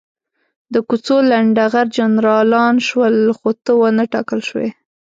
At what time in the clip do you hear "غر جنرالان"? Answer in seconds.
1.71-2.75